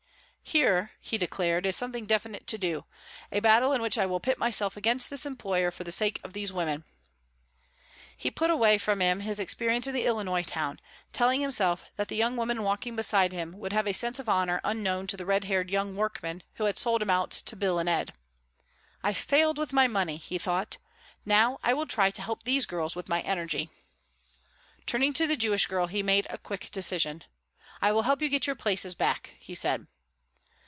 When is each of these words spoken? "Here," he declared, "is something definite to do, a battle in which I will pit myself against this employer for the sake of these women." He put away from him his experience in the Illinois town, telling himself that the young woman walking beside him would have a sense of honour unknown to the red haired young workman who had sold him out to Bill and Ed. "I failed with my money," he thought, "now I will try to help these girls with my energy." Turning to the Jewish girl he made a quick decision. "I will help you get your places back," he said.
"Here," 0.43 0.91
he 0.99 1.17
declared, 1.17 1.65
"is 1.65 1.77
something 1.77 2.05
definite 2.05 2.45
to 2.47 2.57
do, 2.57 2.83
a 3.31 3.39
battle 3.39 3.71
in 3.71 3.81
which 3.81 3.97
I 3.97 4.05
will 4.05 4.19
pit 4.19 4.37
myself 4.37 4.75
against 4.75 5.09
this 5.09 5.25
employer 5.25 5.71
for 5.71 5.85
the 5.85 5.93
sake 5.93 6.19
of 6.25 6.33
these 6.33 6.51
women." 6.51 6.83
He 8.17 8.29
put 8.29 8.49
away 8.49 8.77
from 8.77 8.99
him 9.01 9.21
his 9.21 9.39
experience 9.39 9.87
in 9.87 9.93
the 9.93 10.03
Illinois 10.05 10.43
town, 10.43 10.81
telling 11.13 11.39
himself 11.39 11.85
that 11.95 12.09
the 12.09 12.17
young 12.17 12.35
woman 12.35 12.63
walking 12.63 12.97
beside 12.97 13.31
him 13.31 13.57
would 13.59 13.71
have 13.71 13.87
a 13.87 13.93
sense 13.93 14.19
of 14.19 14.27
honour 14.27 14.59
unknown 14.65 15.07
to 15.07 15.15
the 15.15 15.25
red 15.25 15.45
haired 15.45 15.69
young 15.71 15.95
workman 15.95 16.43
who 16.55 16.65
had 16.65 16.77
sold 16.77 17.01
him 17.01 17.09
out 17.09 17.31
to 17.31 17.55
Bill 17.55 17.79
and 17.79 17.87
Ed. 17.87 18.11
"I 19.03 19.13
failed 19.13 19.57
with 19.57 19.71
my 19.71 19.87
money," 19.87 20.17
he 20.17 20.37
thought, 20.37 20.79
"now 21.25 21.59
I 21.63 21.73
will 21.73 21.87
try 21.87 22.11
to 22.11 22.21
help 22.21 22.43
these 22.43 22.65
girls 22.65 22.93
with 22.93 23.07
my 23.07 23.21
energy." 23.21 23.69
Turning 24.85 25.13
to 25.13 25.27
the 25.27 25.37
Jewish 25.37 25.65
girl 25.67 25.87
he 25.87 26.03
made 26.03 26.27
a 26.29 26.37
quick 26.37 26.71
decision. 26.71 27.23
"I 27.81 27.93
will 27.93 28.03
help 28.03 28.21
you 28.21 28.27
get 28.27 28.47
your 28.47 28.57
places 28.57 28.95
back," 28.95 29.31
he 29.39 29.55
said. 29.55 29.87